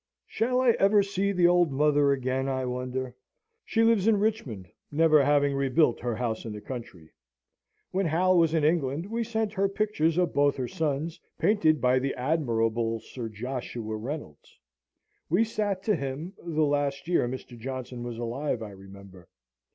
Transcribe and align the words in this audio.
Shall 0.25 0.59
I 0.61 0.69
ever 0.79 1.03
see 1.03 1.31
the 1.31 1.45
old 1.45 1.71
mother 1.71 2.11
again, 2.11 2.49
I 2.49 2.65
wonder? 2.65 3.13
She 3.63 3.83
lives 3.83 4.07
in 4.07 4.17
Richmond, 4.17 4.67
never 4.91 5.23
having 5.23 5.53
rebuilt 5.53 5.99
her 5.99 6.15
house 6.15 6.43
in 6.43 6.53
the 6.53 6.59
country. 6.59 7.11
When 7.91 8.07
Hal 8.07 8.35
was 8.35 8.55
in 8.55 8.63
England, 8.63 9.05
we 9.11 9.23
sent 9.23 9.53
her 9.53 9.69
pictures 9.69 10.17
of 10.17 10.33
both 10.33 10.55
her 10.55 10.67
sons, 10.67 11.19
painted 11.37 11.79
by 11.81 11.99
the 11.99 12.15
admirable 12.15 12.99
Sir 12.99 13.29
Joshua 13.29 13.95
Reynolds. 13.95 14.57
We 15.29 15.43
sate 15.43 15.83
to 15.83 15.95
him, 15.95 16.33
the 16.43 16.65
last 16.65 17.07
year 17.07 17.27
Mr. 17.27 17.55
Johnson 17.55 18.01
was 18.01 18.17
alive, 18.17 18.63
I 18.63 18.71
remember. 18.71 19.27